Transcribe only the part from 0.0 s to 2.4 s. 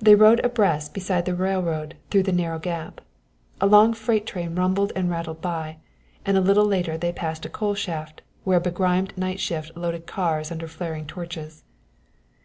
They rode abreast beside the railroad through the